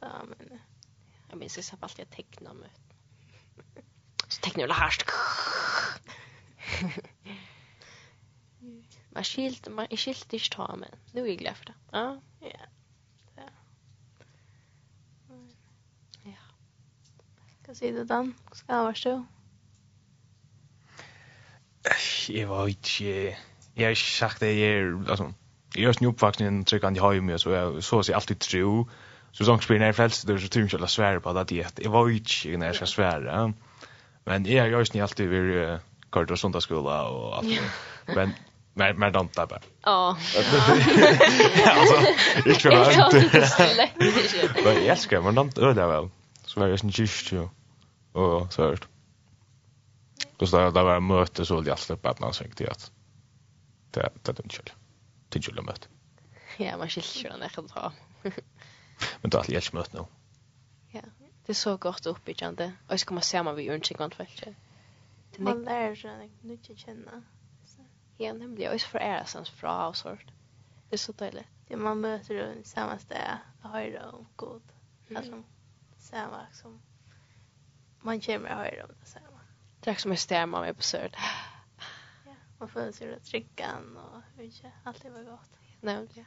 [0.00, 0.58] Ja men
[1.28, 2.80] jag minns så alltid jag tecknar möt.
[4.28, 5.04] Så tecknar jag harst.
[9.10, 10.94] Man skilt man är skilt i stormen.
[11.12, 11.74] Nu är jag glad för det.
[11.90, 12.20] Ja.
[12.40, 12.48] Ja.
[16.22, 16.32] Ja.
[17.64, 18.32] Kan se det då.
[18.52, 19.26] Ska vara så.
[22.28, 23.38] Jag vet inte
[23.78, 25.32] jag har sagt det är alltså
[25.74, 28.88] jag är snu uppvuxen i en tryckande hem så jag så sig alltid tro
[29.32, 32.10] så som spelar när frälst det så tungt att svära på att det är var
[32.10, 33.52] inte när jag ska svära
[34.24, 35.78] men jag har är snu alltid vid
[36.10, 37.60] kort och söndagsskola och allt
[38.06, 38.32] men
[38.78, 39.60] Men men mer danta bara.
[39.82, 40.16] Ja.
[41.66, 41.96] Alltså,
[42.44, 43.48] jag tror inte.
[44.64, 46.08] Men jag ska man danta öde väl.
[46.44, 47.48] Så var det en gist ju.
[48.12, 48.78] Och så här.
[50.36, 52.90] Då så där var möte så jag släppte att någonting till att
[53.90, 54.72] det det är inte
[55.28, 55.88] till ju lämmet.
[56.56, 57.92] Ja, man skulle ju den där då.
[59.20, 59.60] Men då är det ju
[59.92, 60.04] nu.
[60.90, 61.00] Ja,
[61.46, 62.72] det är så gott uppbyggande.
[62.88, 64.44] Och ska man se man vi inte kan faktiskt.
[65.32, 67.22] Det man lär sig nytt att känna.
[68.16, 70.24] Ja, nämligen och för ära sens fra och sort.
[70.88, 71.46] Det är så dåligt.
[71.68, 74.62] Det man möter i samma ställe, höra om god.
[75.16, 75.42] Alltså
[75.98, 76.80] samma som
[78.00, 79.40] man känner höra om det samma.
[79.80, 81.16] Tack som är stämma med på sörd
[82.58, 85.50] man får sig trycka tryggan och inte allt det var gott.
[85.80, 86.24] Nämligen.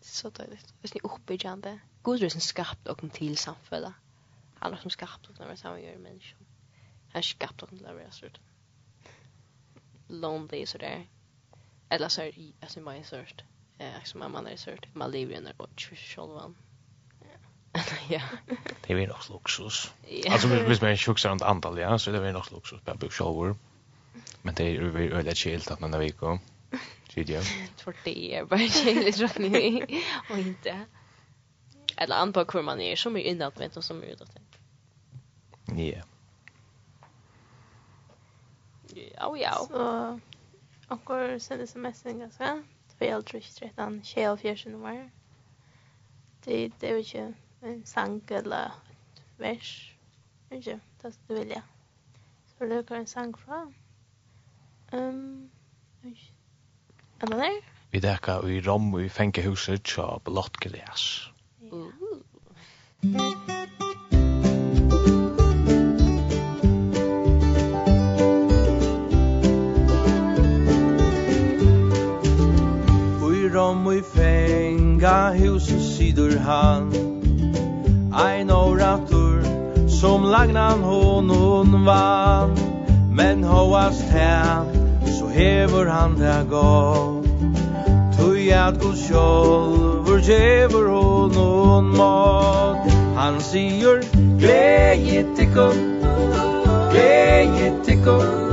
[0.00, 0.74] Så dåligt.
[0.82, 1.78] Det är ju uppbyggande.
[2.02, 3.92] God är som skapt och till samfället.
[4.54, 6.38] Han har som skapt och när man gör människor.
[7.06, 8.38] Han har skapt och när man gör sådant.
[10.08, 11.08] Lonely sådär.
[11.88, 13.42] Eller så är det alltså man är sådant.
[13.78, 14.94] Eh, som man är sådant.
[14.94, 16.56] Man lever i och självan.
[18.08, 18.22] Ja.
[18.86, 19.92] Det är nog också luxus.
[20.30, 22.80] Alltså, hvis man är tjocks runt antal, ja, så det är nog också luxus.
[22.84, 23.48] Bara bygg självor.
[23.48, 23.69] Ja.
[24.42, 26.38] Men det är ju öle chilt att man har veckan.
[27.08, 27.42] Tidigare.
[27.76, 30.84] För det är bara chilt att ni och inte.
[31.96, 34.30] Eller an på hur man är som är innan vet och som är utåt.
[35.66, 36.02] Ja.
[39.16, 39.66] Ja, ja.
[39.68, 40.20] Så
[40.88, 42.62] och går sen sms en ganska.
[42.98, 45.10] Två äldre aldrig rätt fjärsen nummer.
[46.44, 48.72] Det det är ju en sang eller
[49.36, 49.94] vers.
[50.50, 50.80] Inte,
[51.26, 51.62] det vill jag.
[52.58, 53.74] Så det kan en sang från.
[54.92, 55.50] Ehm
[57.22, 57.60] Anna der?
[57.92, 61.04] Vi dekka i rom i fengehuset tja blottgräs.
[61.60, 63.20] Ja.
[73.22, 76.90] Ui rom ui fenga huset sidur han
[78.12, 79.42] Ein orator
[79.88, 82.56] som lagnan honon vann
[83.10, 84.79] Men hoast tän
[85.32, 87.26] hevur han ta gott.
[88.16, 92.90] Tui at gud sjolvur djevur honon mat.
[93.20, 94.00] Han sigur
[94.40, 95.76] Gleie tikkum
[96.90, 98.49] Gleie tikkum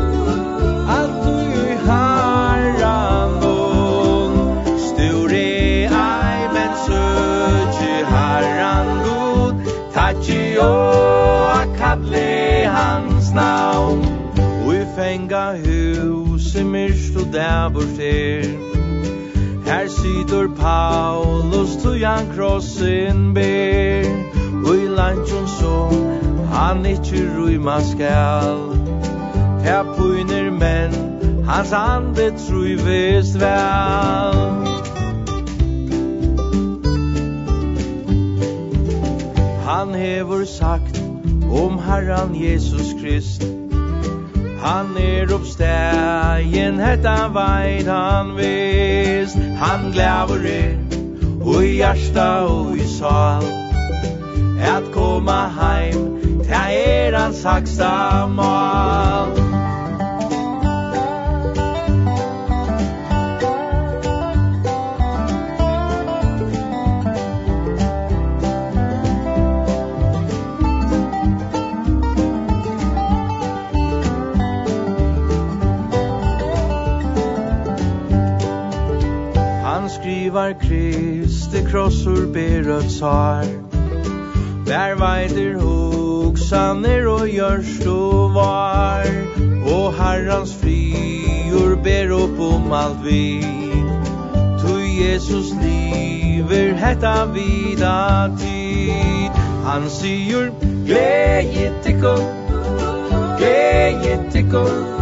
[16.58, 18.68] i myrst og dævor ter
[19.68, 24.04] Her sidur Paulus tujan krossen ber.
[24.70, 25.92] Ui lantjon så
[26.54, 28.64] han ikkje ruima skal.
[29.64, 30.96] Her puiner men
[31.46, 34.68] hans ande trui vest vel
[39.68, 41.04] Han hevur sagt
[41.52, 43.67] om Herran Jesus Krist.
[44.68, 50.76] Han er oppstegen, hetta veit han vist Han glæver er,
[51.40, 53.48] og i hjärsta og i sal.
[54.60, 56.04] At koma heim,
[56.44, 59.47] ta er hans haksta mal.
[81.72, 83.46] krossur ber at sár.
[84.68, 89.08] Vær veider hoksaner og gjørst og var.
[89.68, 93.44] Og herrans friur ber opp om alt vi.
[94.62, 97.96] Tu Jesus liver hetta vida
[98.38, 99.44] tid.
[99.68, 100.52] Han sier
[100.88, 102.24] Gleie tikkum
[103.38, 104.97] Gleie tikkum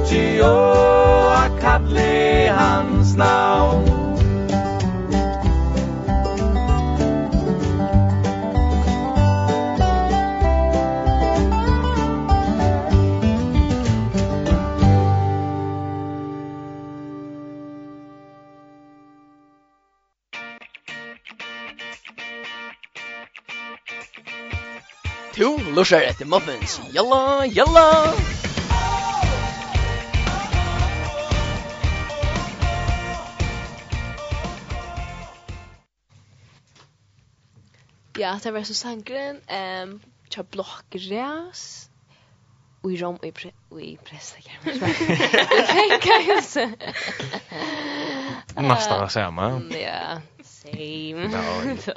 [0.00, 3.88] ekki og a kalli hans navn
[25.34, 26.80] Tu lushar etter muffins.
[26.92, 28.39] Yalla, yalla!
[38.20, 41.90] Ja, det var så sangren, ehm, tja blokkgräs,
[42.84, 44.94] i rom och i, pre i prästakärmen.
[45.66, 46.12] Tänka
[48.62, 49.62] Nästan samma.
[49.70, 51.28] Ja, same.
[51.28, 51.92] No, so.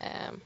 [0.00, 0.40] Ehm.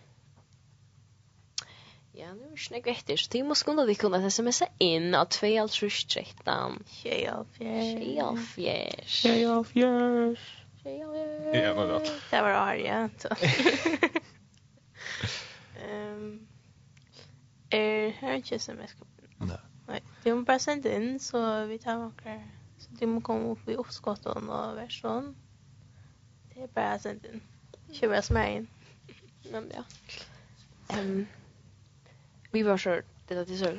[2.12, 6.82] ja, nu är snägg efter Så Timo skulle vi kunna smsa in av 2.13.
[6.88, 7.82] Tjej av fjärs.
[7.82, 9.08] Tjej av fjärs.
[9.08, 10.65] Tjej av fjärs.
[11.52, 12.00] Ja, vad bra.
[12.30, 13.28] Det var arg, så.
[15.86, 16.46] Ehm.
[17.70, 19.04] Eh, här är inte som jag ska.
[19.38, 19.58] Nej.
[19.86, 22.42] Nej, det är bara sänd in så vi tar några
[22.78, 25.36] så de må komme opp i uppskotten och version.
[26.54, 27.42] Det er bare å sende inn.
[27.90, 28.68] Ikke bare bara inn.
[29.52, 29.84] Men ja.
[30.88, 31.26] Ehm.
[32.52, 33.78] Vi var så det där det så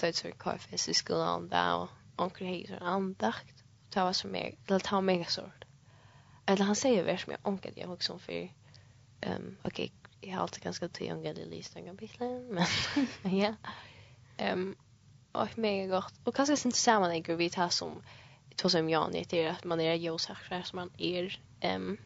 [0.00, 3.64] tog så kaffe så skulle han där och onkel hej så andakt.
[3.94, 5.42] Det var så mer, det var mega så
[6.46, 10.42] eller han säger vers med onkel jag också för ehm um, okej okay, jag har
[10.42, 12.66] alltid ganska till onkel i listan kapitlen men
[13.38, 13.54] ja.
[14.36, 14.76] Ehm um,
[15.32, 16.14] och mega gott.
[16.24, 18.02] Och kanske syns samman en vi tar som
[18.56, 21.40] två som jag ni det är att man är Josef som man är.
[21.60, 21.96] Ehm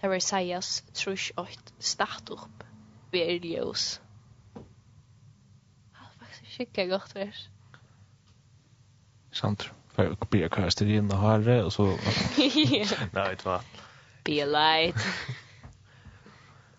[0.00, 2.64] Det där vill sägas trusch och start upp
[3.10, 4.00] vid Jos
[5.92, 7.48] Ja, faktiskt skickar gott vers.
[9.32, 10.48] Sant för att bli kopiera
[10.96, 11.84] in och har det och så
[13.12, 13.60] nej vet vad
[14.24, 14.96] be a light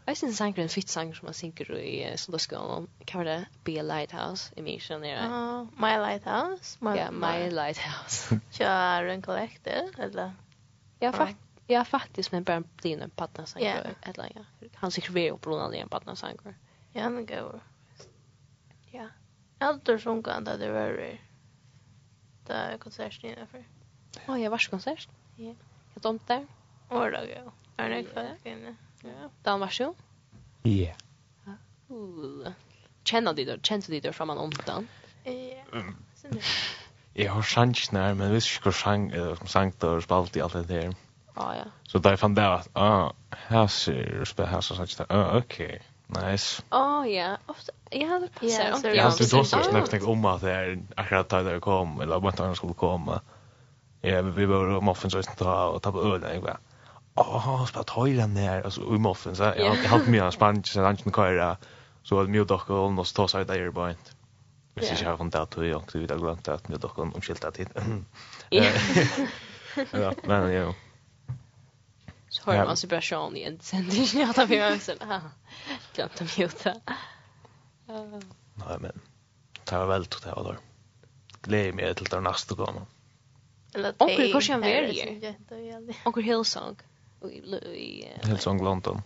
[0.05, 2.87] Jag syns en en fitt sang som man synker i Sundagsskolan.
[3.05, 3.45] Kan vara det?
[3.63, 5.67] Be a Lighthouse i min känner jag.
[5.77, 6.77] My Lighthouse.
[6.79, 8.39] My, ja, My Lighthouse.
[8.51, 10.33] Kör en kollekte, eller?
[10.99, 11.37] Ja, fakt
[11.67, 13.63] ja, faktiskt, men bara bli en partnersang.
[13.63, 13.75] Ja.
[14.01, 14.67] Eller, ja.
[14.73, 16.37] Han syns vi och blånar en partnersang.
[16.93, 17.59] Ja, men går.
[18.91, 19.07] Ja.
[19.59, 21.17] Äldre som kan det vara
[22.45, 23.63] sista konserten innanför.
[24.27, 25.07] Åh, oh, jag var konsert.
[25.35, 25.53] Ja.
[25.93, 26.47] Jag tomt där.
[26.89, 28.35] Åh, då går Är det kvar?
[29.03, 29.29] Ja.
[29.43, 29.93] Dan vars ju?
[30.63, 30.93] Ja.
[33.03, 33.59] Känner du det?
[33.63, 34.87] Känner du det från man ontan?
[35.23, 35.83] Ja.
[37.13, 40.63] Jag har sjansnär, men visst inte hur sjang, som sankt och spalt i allt det
[40.63, 40.95] där.
[41.33, 41.63] Ah, ja.
[41.83, 46.63] Så där fann det att, ah, här ser du, här ser du, ah, okej, nice.
[46.69, 47.71] Ah, ja, ofta,
[48.01, 48.87] jag hade passat inte.
[48.89, 52.39] Jag hade då så snackat om att det är akkurat där det kom eller vad
[52.39, 53.21] man skulle komma.
[54.01, 56.57] Ja, vi var muffins så inte ta och ta på öl eller vad.
[57.15, 59.39] Åh, spela toilen där alltså i muffins.
[59.39, 61.11] Jag har haft mig en spansk så han kan
[62.03, 64.11] så att mig dock och något ta så där på inte.
[64.73, 67.51] Vi ska ha från där till jag till vidare glömt att mig dock om skilta
[67.51, 67.69] tid.
[69.91, 70.73] Ja, men ja.
[72.29, 75.21] Så har man sig bara sjön i en sändning att vi har så här.
[75.95, 76.73] Glömt att mjuta.
[77.87, 78.19] Ja.
[78.55, 79.01] Nej, men
[79.69, 80.57] det var väldigt det var der.
[81.41, 82.73] Gleder meg til det neste gang.
[82.73, 82.87] gång.
[83.99, 85.33] Onkel kanske han är ju.
[86.05, 86.77] Onkel Hillsong.
[88.23, 89.01] Hillsong London.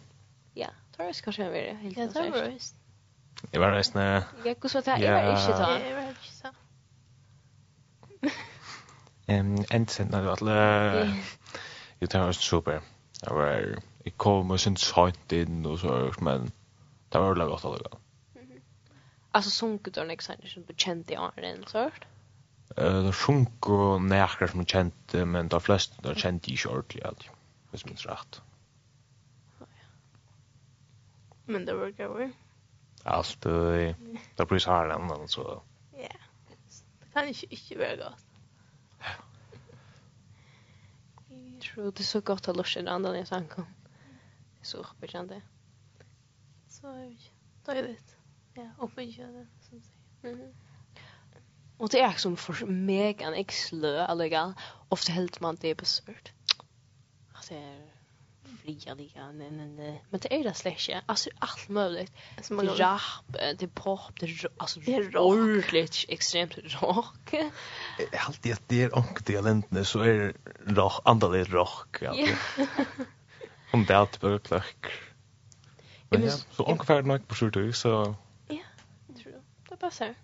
[0.54, 1.90] Ja, tar jag kanske han är ju.
[1.90, 2.60] Ja, tror jag.
[3.54, 4.26] Jeg var reisende...
[4.38, 4.98] Jag gick så där.
[4.98, 5.80] Jag var inte ta.
[5.80, 6.54] Jag var inte där.
[9.28, 11.20] Ehm, enten när det var.
[12.00, 12.82] Jo, det var super.
[13.22, 16.52] Det var, jeg kom og sin sønt inn og så, men
[17.12, 17.98] det var veldig godt allerede.
[19.32, 21.92] Alltså sunket då nästa sen som bekant i åren så.
[22.78, 27.30] Eh det sjunk och näkar som känt men de flesta de känt i shortly allt.
[27.72, 28.42] Vis minns rätt.
[31.46, 32.32] Men det var går.
[33.04, 33.96] Allt det
[34.36, 35.62] det blir så här ändå så.
[35.92, 36.08] Ja.
[37.00, 38.26] Det kan inte inte vara gott.
[41.54, 43.66] Jag tror det är så gott att lossa den andra när jag sankom.
[44.62, 45.42] Så uppbekant det.
[46.68, 47.16] Så, det
[47.66, 48.19] Då är det.
[48.54, 49.82] Ja, oppgöra som
[50.22, 50.36] säger.
[50.36, 50.54] Mm.
[51.78, 54.54] Och det är som för mig en exlö allega.
[54.90, 56.30] Ofta helt man det besvärd.
[57.34, 57.90] Alltså är
[58.64, 60.04] fria liga nej nej nej.
[60.10, 60.90] Men det är det släsch.
[61.06, 62.12] Alltså allt möjligt.
[62.42, 64.28] Som man rap, det pop, det
[64.58, 67.34] alltså det är ordentligt extremt rock.
[68.28, 70.34] Alltid det det är onk det lentne så är
[70.66, 71.98] rock andelig rock.
[72.02, 72.16] Ja.
[73.72, 74.86] Om det är typ klöck.
[76.10, 78.16] Men ja, så ungefär nog på sjukt så
[79.80, 80.16] passar.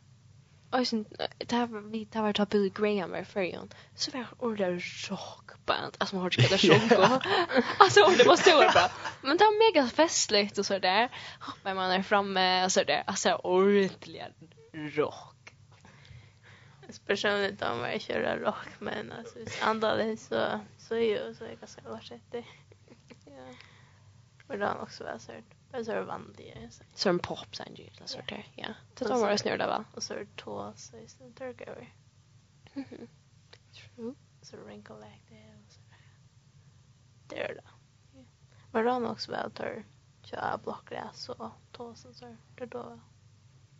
[0.71, 1.05] Och sen
[1.37, 3.69] det här vi det var typ Billy Graham var förjon.
[3.95, 5.97] Så var ordet rockband.
[5.97, 7.21] Alltså man hörde inte sjunga.
[7.79, 8.91] Alltså ordet var så bra.
[9.21, 11.09] Men det var mega festligt och så där.
[11.39, 13.03] Hoppar man är framme och så där.
[13.07, 14.21] Alltså ordentligt
[14.73, 15.31] rock.
[17.05, 21.67] Personligt om jag kör rock men alltså andades så så är ju så jag ska
[21.67, 22.43] säga vad det.
[23.25, 23.55] Ja.
[24.47, 25.43] Men då också var så här.
[25.79, 26.69] Och så är det vanlig.
[26.93, 28.47] Så en pop sen ju så sort där.
[28.55, 28.67] Ja.
[28.93, 29.83] Det tar bara snurra väl.
[29.93, 31.93] Och så är det två så är det turk över.
[32.73, 33.07] Mhm.
[33.73, 34.13] True.
[34.41, 35.55] Så wrinkle like det.
[37.27, 37.63] Det är det.
[38.71, 39.83] Men då också väl tar
[40.23, 42.99] köra blockgräs och tåsen så det då.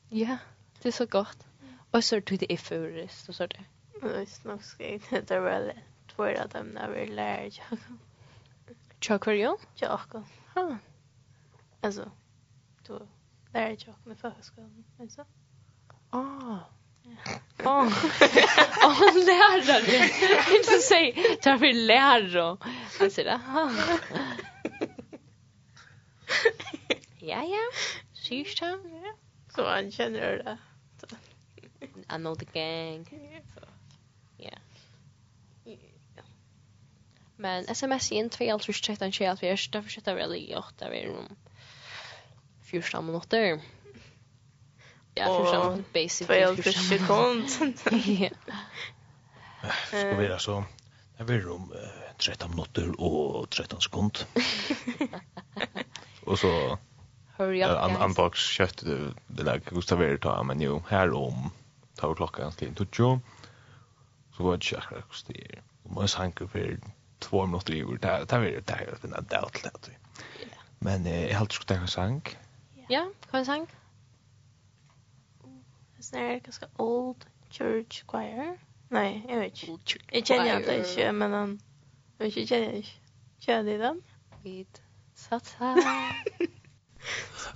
[0.09, 0.37] Ja,
[0.81, 1.47] det är så gott.
[1.91, 3.69] Och så tog det i förrest och så där.
[4.01, 5.71] Nej, snack skit det väl.
[6.07, 7.79] Två av dem när vi lär jag.
[9.01, 9.65] Chocolate?
[9.75, 10.29] Chocolate.
[10.53, 10.77] Ha.
[11.85, 12.11] Alltså,
[12.87, 13.07] då
[13.53, 15.25] lärde jag med förskolan, men så.
[16.09, 16.59] Ah.
[17.63, 20.05] Åh, oh, lärare.
[20.57, 22.57] Inte säg, ta för lärare.
[22.99, 23.71] Han säger, aha.
[27.19, 27.71] Ja, ja.
[28.13, 28.79] Syns det?
[29.55, 30.57] Så han känner det.
[32.15, 33.07] I know the gang.
[34.37, 34.57] Ja.
[37.35, 40.55] Men sms in 2 alls 13 tjej vi är största för att vi är i
[40.55, 41.35] 8 vi är i rum.
[42.81, 43.59] 14 minutter.
[45.15, 47.79] Ja, 14 minutter, basically 14 sekund.
[48.19, 48.29] ja.
[49.87, 50.63] Skal vi altså,
[51.17, 51.71] det blir om
[52.19, 54.25] 13 minutter og 13 sekund.
[56.27, 56.77] og så,
[57.37, 57.97] Hurry up, guys.
[57.99, 58.83] Unbox kjøtt,
[59.27, 61.49] det der Gustav ta, men jo, her om,
[61.99, 63.19] tar klokka hans til 20,
[64.35, 65.63] så var det ikke akkurat hvordan det er.
[65.85, 66.77] Og man sanker for
[67.19, 69.97] två minuter i år, det här är det här jag finner det till det.
[70.79, 72.37] Men jag har alltid skulle tänka sank,
[72.89, 73.69] Ja, hva er sang?
[76.11, 77.15] Det er ganske Old
[77.51, 78.57] Church Choir.
[78.89, 79.99] Nei, jeg vet ikke.
[80.13, 81.59] Jeg kjenner det ikke, men han...
[82.19, 82.99] Jeg vet ikke, jeg kjenner det ikke.
[83.45, 84.01] Kjenner de den?
[84.43, 84.81] Vid
[85.15, 85.73] Satsa.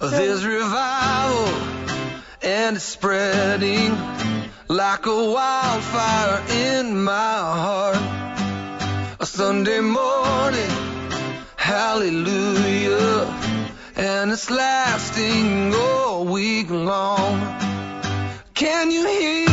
[0.02, 1.48] There's revival
[2.42, 3.98] and it's spreading
[4.68, 8.02] like a wildfire in my heart.
[9.20, 10.72] A Sunday morning,
[11.56, 13.49] hallelujah
[14.00, 17.38] and it's lasting all week long.
[18.54, 19.49] Can you hear?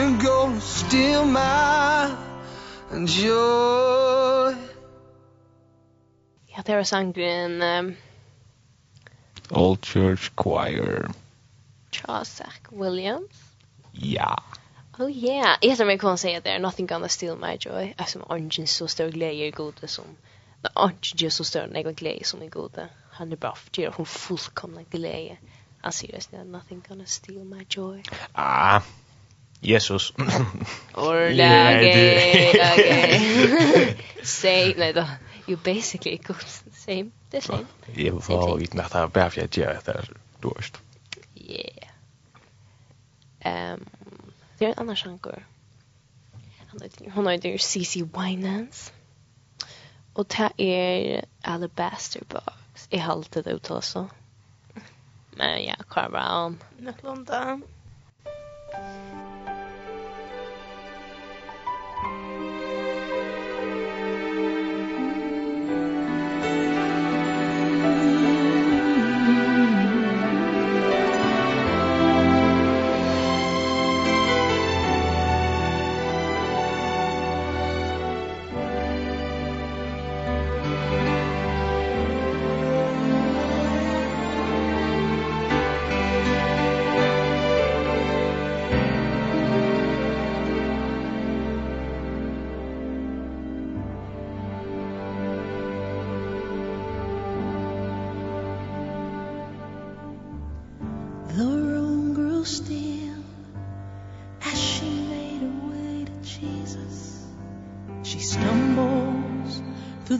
[0.00, 2.16] they're gonna steal my
[3.06, 4.56] joy.
[6.46, 7.96] Ja, det var sangren um,
[9.50, 11.10] Old Church Choir.
[11.90, 13.30] Chausack Williams.
[13.92, 14.42] Ja.
[14.98, 18.66] Oh yeah, jag tror jag kan säga där, nothing gonna steal my joy Eftersom orangen
[18.66, 20.04] så stor glädje är goda som
[20.74, 24.82] Orangen är så stor när glädje som är goda Han är bara för hon fullkomna
[24.82, 25.38] glädje
[25.80, 28.02] Han säger just nothing gonna steal my joy.
[28.32, 28.80] Ah,
[29.60, 30.12] Jesus.
[30.94, 32.54] Orlage.
[32.72, 33.96] Okay.
[34.22, 35.04] Say, nej då.
[35.46, 36.34] You basically go
[36.72, 37.10] same.
[37.30, 37.66] The same.
[37.94, 40.80] Jag får inte när det bara jag gör det där dåst.
[41.34, 41.88] Yeah.
[43.40, 43.84] Ehm,
[44.58, 45.46] det är en annan sjankor.
[46.68, 48.92] Han heter hon heter CC Winans.
[50.12, 52.86] Och det är Alabaster Box.
[52.90, 54.08] Jag har alltid uttalat så.
[55.30, 56.58] Men ja, Carl Brown.
[56.78, 57.30] Något långt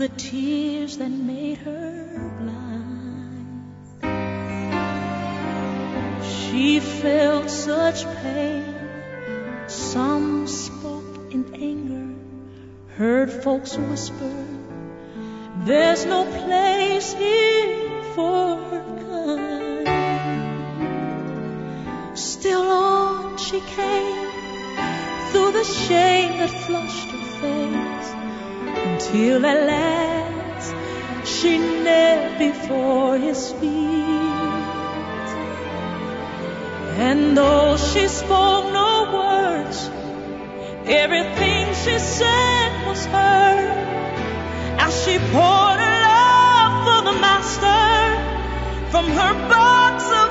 [0.01, 3.74] the tears that made her blind.
[6.24, 8.64] She felt such pain.
[9.66, 12.14] Some spoke in anger
[12.96, 14.46] Heard folks whisper.
[15.66, 19.88] There's no place here for her kind.
[22.18, 24.30] Still on she came
[25.30, 27.89] Through the shame that flushed her face
[29.09, 30.74] till at last
[31.24, 34.11] she knelt before his feet.
[37.09, 39.90] And though she spoke no words
[40.86, 43.78] everything she said was heard.
[44.84, 47.82] As she poured her love for the master
[48.90, 50.30] from her box of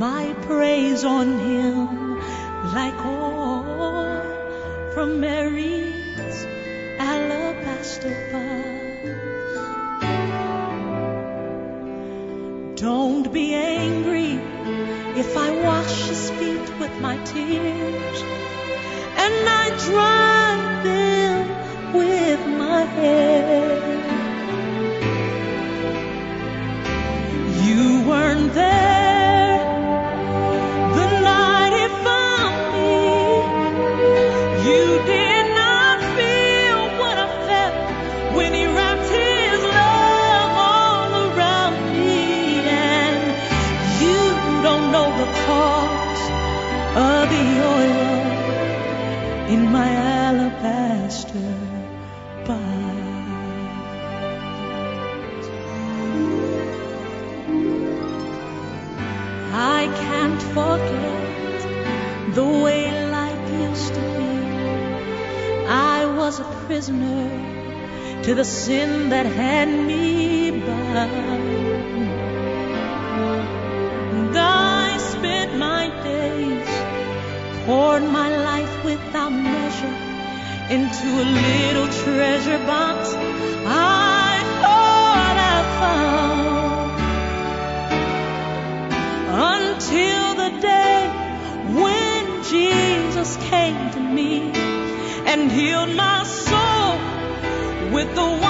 [0.00, 2.18] my praise on him
[2.72, 4.22] like oil
[4.94, 6.46] from Mary's
[6.98, 9.20] alabaster vase
[12.80, 14.32] Don't be angry
[15.22, 18.22] if I wash his feet with my tears
[19.24, 23.68] and I dry them with my hair.
[27.66, 28.79] You weren't there
[59.96, 62.80] can't forget the way
[63.10, 64.32] life used to be.
[65.66, 67.28] I was a prisoner
[68.22, 71.60] to the sin that had me bound.
[74.36, 76.68] I spent my days
[77.66, 79.96] poured my life without measure
[80.76, 83.14] into a little treasure box.
[83.66, 83.99] I
[93.20, 94.50] Jesus came to me
[95.26, 98.49] and healed my soul with the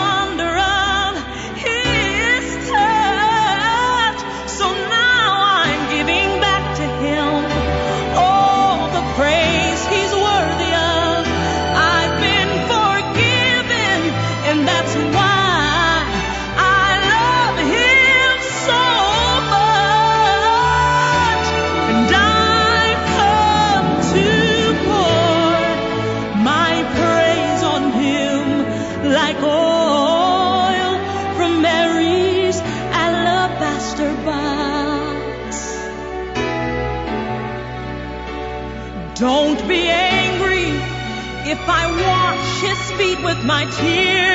[43.50, 44.29] my tears.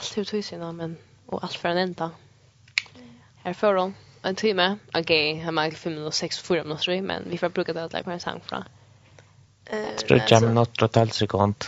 [0.00, 0.96] allt hur tog sina men
[1.26, 2.10] och allt för en enda.
[3.42, 4.76] Här för hon en timme.
[4.94, 7.92] Okej, här han fem 5 minuter, 6 4 minuter men vi får bruka det att
[7.92, 8.64] lägga på en sang från.
[9.66, 11.64] Eh, Stretcha med något och tal sekund.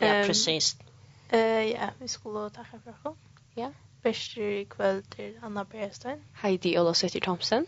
[0.00, 0.76] Ja, precis.
[1.28, 3.14] Eh, ja, vi skulle ta här för
[3.54, 3.72] Ja.
[4.02, 6.24] Bäster i kväll till Anna Bergstein.
[6.32, 7.66] Heidi Ola Sötter Thompson.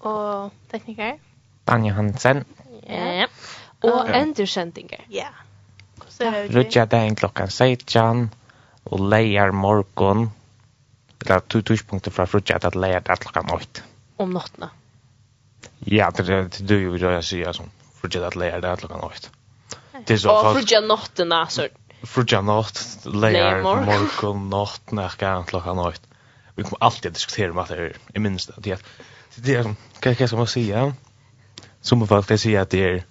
[0.00, 1.18] Och tekniker.
[1.64, 2.44] Daniel Hansen.
[2.86, 3.26] Ja.
[3.80, 5.04] Och Andersendinger.
[5.08, 5.16] Ja.
[5.16, 5.34] Yeah.
[6.52, 8.30] Rutja dagen klokkan 16
[8.84, 10.30] og leier morgon
[11.22, 13.84] eller to tushpunkter fra rutja at leier der klokkan 8.
[14.22, 14.70] Om nattene?
[15.86, 17.68] Ja, det er det du vil jeg si, altså.
[18.02, 19.30] Rutja at leier der klokkan 8.
[20.06, 21.68] Det er så Og rutja nattene, så.
[22.16, 26.00] Rutja natt, leier morgon, natt, nekka klokkan 8.
[26.54, 28.50] Vi kommer alltid att diskutera med det här, i minst.
[28.58, 28.78] Det är,
[29.36, 30.94] det är, kan jag ska man säga?
[31.80, 33.04] Som folk säger att det är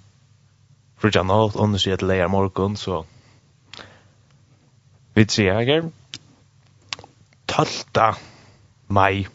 [1.01, 3.05] Frutja nåt, under sig ett lejar morgon, så
[5.13, 5.89] vi ser här.
[7.45, 7.67] 12.
[8.87, 9.27] maj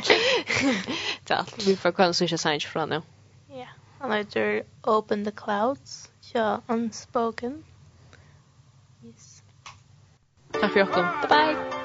[1.24, 1.66] Det är allt.
[1.66, 3.02] Vi får kunna synka science från nu.
[3.48, 3.66] Ja.
[3.98, 6.10] Han heter Open the Clouds.
[6.32, 7.64] Ja, Unspoken.
[9.04, 9.42] Yes.
[10.60, 11.79] Tack för att Bye bye.